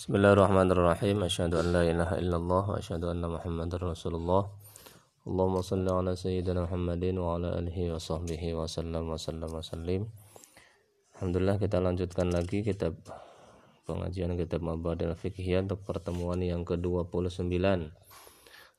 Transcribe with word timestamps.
Bismillahirrahmanirrahim. 0.00 1.28
Asyhadu 1.28 1.60
an 1.60 1.76
la 1.76 1.84
ilaha 1.84 2.16
illallah 2.16 2.72
wa 2.72 2.80
asyhadu 2.80 3.12
anna 3.12 3.28
Muhammadar 3.28 3.84
Rasulullah. 3.84 4.48
Allahumma 5.28 5.60
salli 5.60 5.92
ala 5.92 6.16
sayyidina 6.16 6.64
Muhammadin 6.64 7.20
wa 7.20 7.36
ala 7.36 7.60
alihi 7.60 7.92
wa 7.92 8.00
sahbihi 8.00 8.56
wa 8.56 8.64
sallam 8.64 9.12
wa 9.12 9.20
sallam 9.20 9.52
wa 9.52 9.60
sallim. 9.60 10.08
Alhamdulillah 11.12 11.60
kita 11.60 11.84
lanjutkan 11.84 12.32
lagi 12.32 12.64
kitab 12.64 12.96
pengajian 13.84 14.40
kitab 14.40 14.64
Mabadil 14.64 15.12
Fiqhiyah 15.12 15.68
untuk 15.68 15.84
pertemuan 15.84 16.40
yang 16.40 16.64
ke-29. 16.64 17.60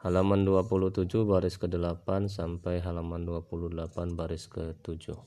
Halaman 0.01 0.41
27 0.41 1.05
baris 1.21 1.61
ke-8 1.61 2.33
sampai 2.33 2.81
halaman 2.81 3.29
28 3.29 4.17
baris 4.17 4.49
ke-7. 4.49 5.21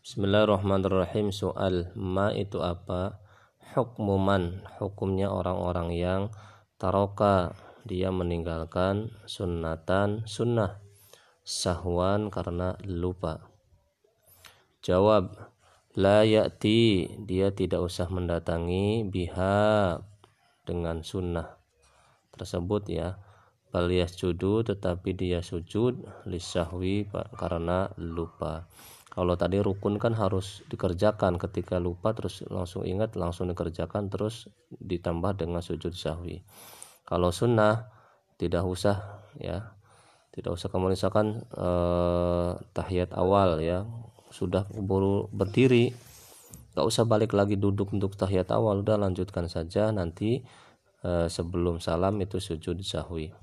Bismillahirrahmanirrahim. 0.00 1.36
Soal 1.36 1.92
ma 1.92 2.32
itu 2.32 2.64
apa? 2.64 3.27
Hukmuman 3.76 4.64
hukumnya 4.80 5.28
orang-orang 5.28 5.92
yang 5.92 6.22
taroka. 6.80 7.52
Dia 7.88 8.12
meninggalkan 8.12 9.16
sunnatan 9.24 10.28
sunnah 10.28 10.76
sahwan 11.40 12.28
karena 12.28 12.76
lupa. 12.84 13.48
Jawab 14.84 15.32
la 15.96 16.20
ya'ti. 16.24 17.16
Dia 17.24 17.52
tidak 17.56 17.80
usah 17.80 18.12
mendatangi 18.12 19.08
biha 19.08 19.96
dengan 20.68 21.00
sunnah 21.00 21.56
tersebut 22.36 22.92
ya. 22.92 23.16
Bal 23.68 23.88
yasjudu 23.92 24.64
tetapi 24.64 25.12
dia 25.12 25.44
sujud 25.44 26.04
lisahwi 26.24 27.08
karena 27.36 27.92
lupa 28.00 28.64
kalau 29.18 29.34
tadi 29.34 29.58
rukun 29.58 29.98
kan 29.98 30.14
harus 30.14 30.62
dikerjakan. 30.70 31.42
Ketika 31.42 31.82
lupa 31.82 32.14
terus 32.14 32.46
langsung 32.46 32.86
ingat 32.86 33.18
langsung 33.18 33.50
dikerjakan 33.50 34.14
terus 34.14 34.46
ditambah 34.70 35.42
dengan 35.42 35.58
sujud 35.58 35.90
sahwi. 35.90 36.46
Kalau 37.02 37.34
sunnah 37.34 37.90
tidak 38.38 38.62
usah 38.62 39.26
ya. 39.42 39.74
Tidak 40.30 40.54
usah 40.54 40.70
kamu 40.70 40.94
misalkan 40.94 41.42
eh, 41.50 42.50
tahiyat 42.78 43.10
awal 43.18 43.58
ya. 43.58 43.90
Sudah 44.30 44.70
baru 44.70 45.26
berdiri 45.34 45.90
nggak 46.78 46.86
usah 46.86 47.02
balik 47.02 47.34
lagi 47.34 47.58
duduk 47.58 47.90
untuk 47.90 48.14
tahiyat 48.14 48.54
awal. 48.54 48.86
Udah 48.86 49.02
lanjutkan 49.02 49.50
saja 49.50 49.90
nanti 49.90 50.46
eh, 51.02 51.26
sebelum 51.26 51.82
salam 51.82 52.22
itu 52.22 52.38
sujud 52.38 52.78
sahwi 52.86 53.34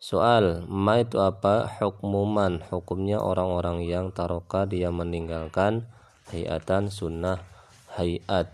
Soal, 0.00 0.64
ma 0.64 0.96
itu 0.96 1.20
apa? 1.20 1.68
Hukmuman, 1.76 2.64
hukumnya 2.72 3.20
orang-orang 3.20 3.84
yang 3.84 4.08
taroka 4.16 4.64
dia 4.64 4.88
meninggalkan 4.88 5.84
hayatan 6.32 6.88
sunnah 6.88 7.44
hayat. 7.92 8.48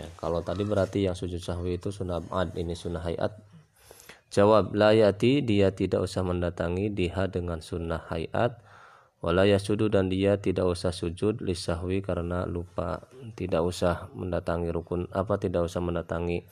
Ya, 0.00 0.08
kalau 0.16 0.40
tadi 0.40 0.64
berarti 0.64 1.04
yang 1.04 1.12
sujud 1.12 1.44
sahwi 1.44 1.76
itu 1.76 1.92
sunnah 1.92 2.24
ad, 2.32 2.56
ini 2.56 2.72
sunnah 2.72 3.04
hayat. 3.04 3.36
Jawab, 4.32 4.72
layati 4.72 5.44
dia 5.44 5.76
tidak 5.76 6.08
usah 6.08 6.24
mendatangi 6.24 6.88
diha 6.88 7.28
dengan 7.28 7.60
sunnah 7.60 8.00
hayat. 8.08 8.56
Walaya 9.20 9.60
sudu 9.60 9.92
dan 9.92 10.08
dia 10.08 10.40
tidak 10.40 10.72
usah 10.72 10.88
sujud 10.88 11.44
lisahwi 11.44 12.00
karena 12.00 12.48
lupa. 12.48 13.04
Tidak 13.36 13.60
usah 13.60 14.08
mendatangi 14.16 14.72
rukun 14.72 15.04
apa 15.12 15.36
tidak 15.36 15.68
usah 15.68 15.84
mendatangi 15.84 16.48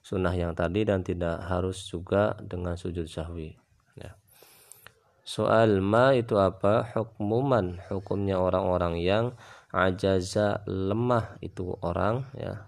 sunnah 0.00 0.32
yang 0.32 0.56
tadi 0.56 0.84
dan 0.88 1.04
tidak 1.04 1.44
harus 1.46 1.84
juga 1.86 2.36
dengan 2.40 2.74
sujud 2.74 3.06
sahwi. 3.06 3.56
Ya. 3.96 4.16
Soal 5.22 5.84
ma 5.84 6.16
itu 6.16 6.40
apa? 6.40 6.88
Hukmuman, 6.96 7.78
hukumnya 7.92 8.40
orang-orang 8.40 8.98
yang 8.98 9.24
ajaza 9.70 10.64
lemah 10.66 11.38
itu 11.44 11.76
orang 11.84 12.26
ya. 12.34 12.66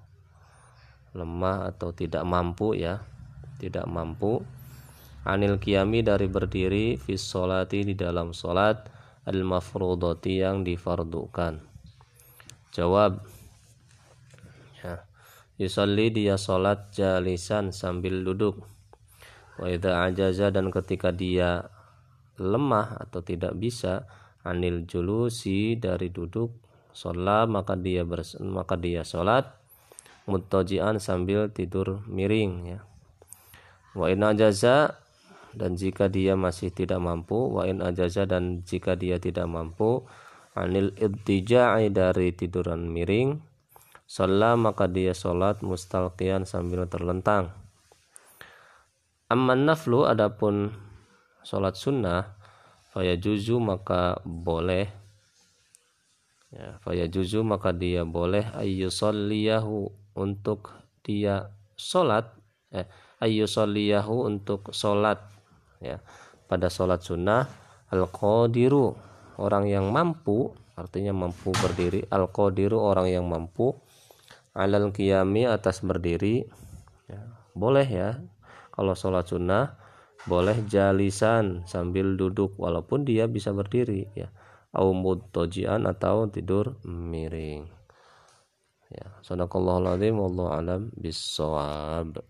Lemah 1.12 1.72
atau 1.72 1.92
tidak 1.92 2.22
mampu 2.24 2.76
ya. 2.76 3.04
Tidak 3.58 3.86
mampu 3.86 4.42
anil 5.22 5.62
kiami 5.62 6.02
dari 6.02 6.26
berdiri 6.26 6.98
fis 6.98 7.22
solati 7.22 7.86
di 7.86 7.94
dalam 7.94 8.34
solat 8.34 8.90
al 9.22 9.38
mafrudati 9.46 10.42
yang 10.42 10.66
difardukan. 10.66 11.62
Jawab 12.74 13.22
Yusalli 15.60 16.08
dia 16.08 16.40
sholat 16.40 16.88
jalisan 16.96 17.76
sambil 17.76 18.24
duduk. 18.24 18.64
Wa 19.60 19.68
idha 19.68 20.08
ajaza 20.08 20.48
dan 20.48 20.72
ketika 20.72 21.12
dia 21.12 21.68
lemah 22.40 22.96
atau 22.96 23.20
tidak 23.20 23.52
bisa 23.60 24.08
anil 24.42 24.88
julusi 24.88 25.76
dari 25.76 26.08
duduk 26.08 26.50
sholat 26.96 27.46
maka 27.48 27.76
dia 27.76 28.02
bers 28.04 28.40
maka 28.40 28.80
dia 28.80 29.04
sholat 29.04 29.48
mutajian 30.24 30.96
sambil 30.96 31.52
tidur 31.52 32.00
miring 32.08 32.78
ya. 32.78 32.80
Wa 33.92 34.08
in 34.08 34.24
ajaza 34.24 34.96
dan 35.52 35.76
jika 35.76 36.08
dia 36.08 36.32
masih 36.32 36.72
tidak 36.72 36.96
mampu 36.96 37.36
wa 37.52 37.68
in 37.68 37.84
ajaza 37.84 38.24
dan 38.24 38.64
jika 38.64 38.96
dia 38.96 39.20
tidak 39.20 39.44
mampu 39.44 40.00
anil 40.56 40.96
idtija'i 40.96 41.92
dari 41.92 42.32
tiduran 42.32 42.88
miring 42.88 43.51
Sholat 44.12 44.60
maka 44.60 44.84
dia 44.92 45.16
sholat 45.16 45.64
mustalqian 45.64 46.44
sambil 46.44 46.84
terlentang. 46.84 47.48
Amman 49.32 49.64
naflu 49.64 50.04
adapun 50.04 50.68
sholat 51.40 51.80
sunnah 51.80 52.36
faya 52.92 53.16
juzu 53.16 53.56
maka 53.56 54.20
boleh. 54.28 54.92
Ya, 56.52 56.76
faya 56.84 57.08
juzu 57.08 57.40
maka 57.40 57.72
dia 57.72 58.04
boleh. 58.04 58.44
Ayyusalliyahu 58.52 59.88
untuk 60.20 60.76
dia 61.00 61.48
sholat. 61.80 62.36
Eh, 62.68 62.84
ayyusalliyahu 63.24 64.28
untuk 64.28 64.76
sholat. 64.76 65.24
Ya 65.80 66.04
pada 66.52 66.68
sholat 66.68 67.00
sunnah 67.00 67.48
al 67.88 68.12
qadiru 68.12 68.92
orang 69.40 69.72
yang 69.72 69.88
mampu 69.88 70.52
artinya 70.76 71.16
mampu 71.16 71.48
berdiri. 71.56 72.04
Al 72.12 72.28
qadiru 72.28 72.76
orang 72.76 73.08
yang 73.08 73.24
mampu 73.24 73.72
alal 74.52 74.92
qiyami 74.92 75.48
atas 75.48 75.84
berdiri. 75.84 76.48
Ya, 77.08 77.20
boleh 77.52 77.88
ya. 77.88 78.20
Kalau 78.72 78.96
sholat 78.96 79.28
sunnah 79.28 79.76
boleh 80.24 80.54
jalisan 80.70 81.66
sambil 81.66 82.14
duduk 82.14 82.54
walaupun 82.56 83.04
dia 83.04 83.28
bisa 83.28 83.52
berdiri 83.52 84.08
ya. 84.16 84.32
Au 84.72 84.96
mutojian 84.96 85.84
atau 85.84 86.30
tidur 86.32 86.80
miring. 86.86 87.68
Ya 88.88 89.08
sadaqallahul 89.24 89.88
azim 89.92 90.16
wallahu 90.16 90.52
alam 90.52 90.80
bisawab 90.96 92.24